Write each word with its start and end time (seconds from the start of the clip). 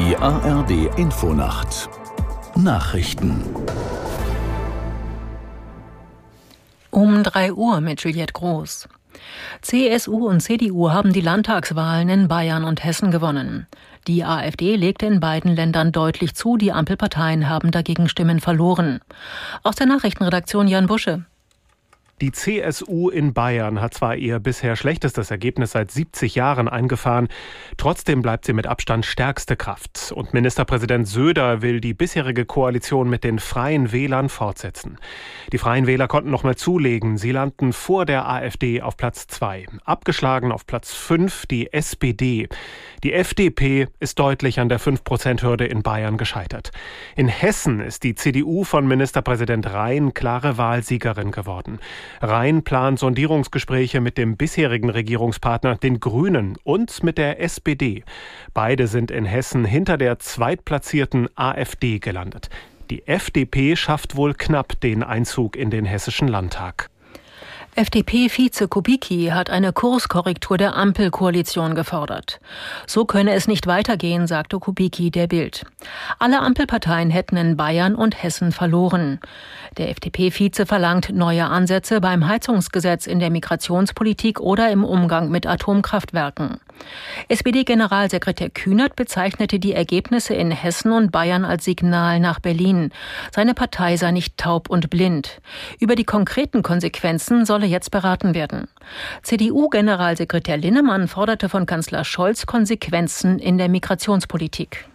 ARD 0.00 0.98
Infonacht 0.98 1.90
Nachrichten 2.56 3.44
Um 6.90 7.22
3 7.22 7.52
Uhr 7.52 7.82
mit 7.82 8.02
Juliette 8.02 8.32
Groß. 8.32 8.88
CSU 9.60 10.26
und 10.26 10.40
CDU 10.40 10.90
haben 10.90 11.12
die 11.12 11.20
Landtagswahlen 11.20 12.08
in 12.08 12.28
Bayern 12.28 12.64
und 12.64 12.82
Hessen 12.82 13.10
gewonnen. 13.10 13.66
Die 14.06 14.24
AfD 14.24 14.76
legte 14.76 15.04
in 15.04 15.20
beiden 15.20 15.54
Ländern 15.54 15.92
deutlich 15.92 16.34
zu, 16.34 16.56
die 16.56 16.72
Ampelparteien 16.72 17.50
haben 17.50 17.70
dagegen 17.70 18.08
Stimmen 18.08 18.40
verloren. 18.40 19.00
Aus 19.62 19.76
der 19.76 19.86
Nachrichtenredaktion 19.86 20.66
Jan 20.66 20.86
Busche. 20.86 21.26
Die 22.20 22.32
CSU 22.32 23.08
in 23.08 23.32
Bayern 23.32 23.80
hat 23.80 23.94
zwar 23.94 24.14
ihr 24.14 24.40
bisher 24.40 24.76
schlechtestes 24.76 25.30
Ergebnis 25.30 25.72
seit 25.72 25.90
70 25.90 26.34
Jahren 26.34 26.68
eingefahren, 26.68 27.28
trotzdem 27.78 28.20
bleibt 28.20 28.44
sie 28.44 28.52
mit 28.52 28.66
Abstand 28.66 29.06
stärkste 29.06 29.56
Kraft. 29.56 30.12
Und 30.14 30.34
Ministerpräsident 30.34 31.08
Söder 31.08 31.62
will 31.62 31.80
die 31.80 31.94
bisherige 31.94 32.44
Koalition 32.44 33.08
mit 33.08 33.24
den 33.24 33.38
Freien 33.38 33.90
Wählern 33.90 34.28
fortsetzen. 34.28 34.98
Die 35.50 35.56
Freien 35.56 35.86
Wähler 35.86 36.08
konnten 36.08 36.30
noch 36.30 36.42
mal 36.42 36.56
zulegen. 36.56 37.16
Sie 37.16 37.32
landen 37.32 37.72
vor 37.72 38.04
der 38.04 38.28
AfD 38.28 38.82
auf 38.82 38.98
Platz 38.98 39.26
2. 39.26 39.66
Abgeschlagen 39.86 40.52
auf 40.52 40.66
Platz 40.66 40.92
5 40.92 41.46
die 41.46 41.72
SPD. 41.72 42.48
Die 43.02 43.14
FDP 43.14 43.88
ist 43.98 44.18
deutlich 44.18 44.60
an 44.60 44.68
der 44.68 44.78
5-Prozent-Hürde 44.78 45.64
in 45.64 45.82
Bayern 45.82 46.18
gescheitert. 46.18 46.70
In 47.16 47.28
Hessen 47.28 47.80
ist 47.80 48.02
die 48.02 48.14
CDU 48.14 48.64
von 48.64 48.86
Ministerpräsident 48.86 49.72
Rhein 49.72 50.12
klare 50.12 50.58
Wahlsiegerin 50.58 51.30
geworden. 51.30 51.78
Rhein 52.20 52.62
plant 52.62 52.98
Sondierungsgespräche 52.98 54.00
mit 54.00 54.18
dem 54.18 54.36
bisherigen 54.36 54.90
Regierungspartner, 54.90 55.76
den 55.76 56.00
Grünen, 56.00 56.56
und 56.64 57.02
mit 57.02 57.18
der 57.18 57.40
SPD. 57.40 58.04
Beide 58.54 58.86
sind 58.86 59.10
in 59.10 59.24
Hessen 59.24 59.64
hinter 59.64 59.96
der 59.96 60.18
zweitplatzierten 60.18 61.28
AfD 61.36 61.98
gelandet. 61.98 62.50
Die 62.90 63.06
FDP 63.06 63.76
schafft 63.76 64.16
wohl 64.16 64.34
knapp 64.34 64.80
den 64.80 65.02
Einzug 65.02 65.56
in 65.56 65.70
den 65.70 65.84
hessischen 65.84 66.28
Landtag. 66.28 66.90
FDP-Vize 67.80 68.68
Kubicki 68.68 69.30
hat 69.32 69.48
eine 69.48 69.72
Kurskorrektur 69.72 70.58
der 70.58 70.76
Ampelkoalition 70.76 71.74
gefordert. 71.74 72.38
So 72.86 73.06
könne 73.06 73.32
es 73.32 73.48
nicht 73.48 73.66
weitergehen, 73.66 74.26
sagte 74.26 74.58
Kubicki 74.58 75.10
der 75.10 75.28
Bild. 75.28 75.64
Alle 76.18 76.40
Ampelparteien 76.40 77.08
hätten 77.08 77.38
in 77.38 77.56
Bayern 77.56 77.94
und 77.94 78.22
Hessen 78.22 78.52
verloren. 78.52 79.18
Der 79.78 79.88
FDP-Vize 79.88 80.66
verlangt 80.66 81.08
neue 81.14 81.46
Ansätze 81.46 82.02
beim 82.02 82.28
Heizungsgesetz 82.28 83.06
in 83.06 83.18
der 83.18 83.30
Migrationspolitik 83.30 84.40
oder 84.40 84.70
im 84.70 84.84
Umgang 84.84 85.30
mit 85.30 85.46
Atomkraftwerken. 85.46 86.60
SPD-Generalsekretär 87.28 88.50
Kühnert 88.50 88.96
bezeichnete 88.96 89.58
die 89.58 89.72
Ergebnisse 89.72 90.34
in 90.34 90.50
Hessen 90.50 90.92
und 90.92 91.12
Bayern 91.12 91.44
als 91.44 91.64
Signal 91.64 92.20
nach 92.20 92.40
Berlin. 92.40 92.90
Seine 93.32 93.54
Partei 93.54 93.96
sei 93.96 94.10
nicht 94.10 94.36
taub 94.36 94.68
und 94.68 94.90
blind. 94.90 95.40
Über 95.78 95.94
die 95.94 96.04
konkreten 96.04 96.62
Konsequenzen 96.62 97.44
solle 97.44 97.66
jetzt 97.66 97.90
beraten 97.90 98.34
werden. 98.34 98.68
CDU-Generalsekretär 99.22 100.56
Linnemann 100.56 101.08
forderte 101.08 101.48
von 101.48 101.66
Kanzler 101.66 102.04
Scholz 102.04 102.46
Konsequenzen 102.46 103.38
in 103.38 103.58
der 103.58 103.68
Migrationspolitik. 103.68 104.89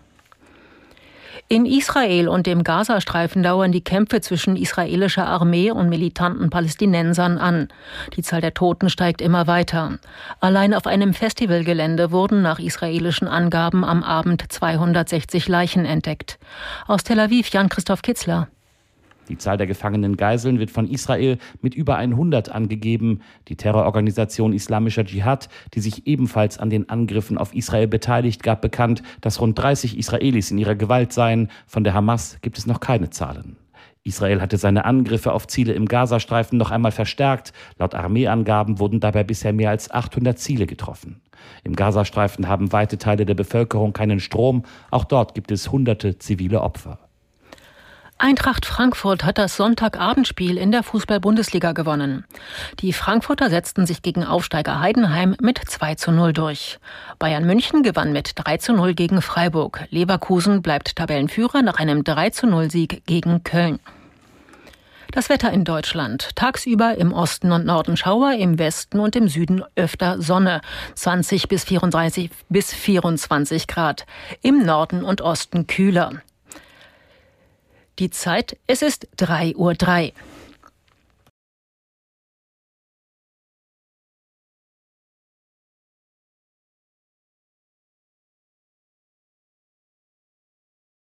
In 1.47 1.67
Israel 1.67 2.27
und 2.27 2.47
dem 2.47 2.63
Gazastreifen 2.63 3.43
dauern 3.43 3.71
die 3.71 3.83
Kämpfe 3.83 4.19
zwischen 4.19 4.55
israelischer 4.55 5.27
Armee 5.27 5.69
und 5.69 5.89
militanten 5.89 6.49
Palästinensern 6.49 7.37
an. 7.37 7.67
Die 8.15 8.23
Zahl 8.23 8.41
der 8.41 8.55
Toten 8.55 8.89
steigt 8.89 9.21
immer 9.21 9.45
weiter. 9.45 9.99
Allein 10.39 10.73
auf 10.73 10.87
einem 10.87 11.13
Festivalgelände 11.13 12.11
wurden 12.11 12.41
nach 12.41 12.57
israelischen 12.57 13.27
Angaben 13.27 13.83
am 13.83 14.01
Abend 14.01 14.43
260 14.51 15.47
Leichen 15.47 15.85
entdeckt. 15.85 16.39
Aus 16.87 17.03
Tel 17.03 17.19
Aviv 17.19 17.49
Jan-Christoph 17.49 18.01
Kitzler. 18.01 18.47
Die 19.29 19.37
Zahl 19.37 19.57
der 19.57 19.67
gefangenen 19.67 20.17
Geiseln 20.17 20.59
wird 20.59 20.71
von 20.71 20.87
Israel 20.87 21.37
mit 21.61 21.75
über 21.75 21.95
100 21.95 22.49
angegeben. 22.49 23.21
Die 23.47 23.55
Terrororganisation 23.55 24.53
Islamischer 24.53 25.05
Dschihad, 25.05 25.49
die 25.73 25.79
sich 25.79 26.07
ebenfalls 26.07 26.57
an 26.57 26.69
den 26.69 26.89
Angriffen 26.89 27.37
auf 27.37 27.53
Israel 27.55 27.87
beteiligt, 27.87 28.43
gab 28.43 28.61
bekannt, 28.61 29.01
dass 29.21 29.41
rund 29.41 29.57
30 29.57 29.97
Israelis 29.97 30.51
in 30.51 30.57
ihrer 30.57 30.75
Gewalt 30.75 31.13
seien. 31.13 31.49
Von 31.65 31.83
der 31.83 31.93
Hamas 31.93 32.37
gibt 32.41 32.57
es 32.57 32.67
noch 32.67 32.79
keine 32.79 33.09
Zahlen. 33.09 33.57
Israel 34.03 34.39
hatte 34.39 34.57
seine 34.57 34.85
Angriffe 34.85 35.33
auf 35.33 35.47
Ziele 35.47 35.73
im 35.73 35.87
Gazastreifen 35.87 36.59
noch 36.59 36.69
einmal 36.69 36.91
verstärkt. 36.91 37.53
Laut 37.79 37.95
Armeeangaben 37.95 38.77
wurden 38.79 38.99
dabei 38.99 39.23
bisher 39.23 39.51
mehr 39.51 39.71
als 39.71 39.89
800 39.89 40.37
Ziele 40.37 40.67
getroffen. 40.67 41.21
Im 41.63 41.75
Gazastreifen 41.75 42.47
haben 42.47 42.71
weite 42.71 42.99
Teile 42.99 43.25
der 43.25 43.33
Bevölkerung 43.33 43.93
keinen 43.93 44.19
Strom. 44.19 44.63
Auch 44.91 45.05
dort 45.05 45.33
gibt 45.33 45.51
es 45.51 45.71
hunderte 45.71 46.19
zivile 46.19 46.61
Opfer. 46.61 46.99
Eintracht 48.25 48.65
Frankfurt 48.65 49.23
hat 49.23 49.37
das 49.37 49.55
Sonntagabendspiel 49.55 50.57
in 50.57 50.71
der 50.71 50.81
Fußball-Bundesliga 50.81 51.73
gewonnen. 51.73 52.25
Die 52.79 52.91
Frankfurter 52.91 53.51
setzten 53.51 53.85
sich 53.85 54.01
gegen 54.01 54.23
Aufsteiger 54.23 54.79
Heidenheim 54.79 55.35
mit 55.39 55.59
2 55.63 55.93
zu 55.93 56.11
0 56.11 56.33
durch. 56.33 56.79
Bayern 57.19 57.45
München 57.45 57.83
gewann 57.83 58.13
mit 58.13 58.31
3 58.33 58.57
zu 58.57 58.73
0 58.73 58.95
gegen 58.95 59.21
Freiburg. 59.21 59.85
Leverkusen 59.91 60.63
bleibt 60.63 60.95
Tabellenführer 60.95 61.61
nach 61.61 61.75
einem 61.75 62.03
3 62.03 62.31
zu 62.31 62.47
0 62.47 62.71
Sieg 62.71 63.05
gegen 63.05 63.43
Köln. 63.43 63.77
Das 65.11 65.29
Wetter 65.29 65.53
in 65.53 65.63
Deutschland. 65.63 66.35
Tagsüber 66.35 66.97
im 66.97 67.13
Osten 67.13 67.51
und 67.51 67.67
Norden 67.67 67.95
Schauer, 67.95 68.33
im 68.33 68.57
Westen 68.57 68.99
und 68.99 69.15
im 69.15 69.27
Süden 69.27 69.63
öfter 69.75 70.19
Sonne. 70.19 70.61
20 70.95 71.47
bis 71.47 71.63
34 71.65 72.31
bis 72.49 72.73
24 72.73 73.67
Grad. 73.67 74.07
Im 74.41 74.65
Norden 74.65 75.03
und 75.03 75.21
Osten 75.21 75.67
kühler. 75.67 76.23
Die 77.99 78.09
Zeit, 78.09 78.57
es 78.67 78.81
ist 78.81 79.07
3.03 79.17 79.55
Uhr. 79.55 80.11